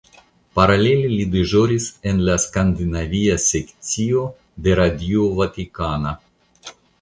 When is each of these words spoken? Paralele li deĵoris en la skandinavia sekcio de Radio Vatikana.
Paralele 0.59 1.09
li 1.09 1.25
deĵoris 1.35 1.85
en 2.11 2.23
la 2.29 2.37
skandinavia 2.45 3.35
sekcio 3.45 4.25
de 4.69 4.75
Radio 4.81 5.29
Vatikana. 5.43 6.17